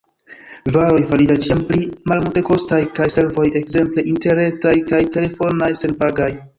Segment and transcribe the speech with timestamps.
[0.77, 6.35] Varoj fariĝas ĉiam pli malmultekostaj, kaj servoj– ekzemple interretaj kaj telefonaj– senpagaj.